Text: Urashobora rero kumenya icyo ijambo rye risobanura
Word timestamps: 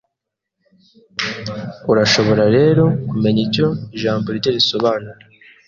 Urashobora 1.91 2.43
rero 2.57 2.83
kumenya 3.09 3.41
icyo 3.47 3.67
ijambo 3.95 4.27
rye 4.37 4.49
risobanura 4.55 5.19